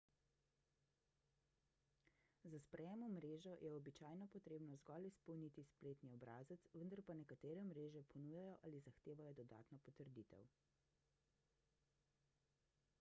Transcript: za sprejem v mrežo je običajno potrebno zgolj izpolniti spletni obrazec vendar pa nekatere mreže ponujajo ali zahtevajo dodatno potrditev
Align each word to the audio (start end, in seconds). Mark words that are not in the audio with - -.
za 2.51 2.57
sprejem 2.67 3.03
v 3.05 3.09
mrežo 3.17 3.53
je 3.65 3.73
običajno 3.79 4.27
potrebno 4.35 4.79
zgolj 4.83 5.05
izpolniti 5.11 5.65
spletni 5.73 6.11
obrazec 6.17 6.65
vendar 6.77 7.03
pa 7.11 7.17
nekatere 7.21 7.67
mreže 7.75 8.03
ponujajo 8.17 8.57
ali 8.69 8.81
zahtevajo 8.89 9.37
dodatno 9.43 9.81
potrditev 9.91 10.51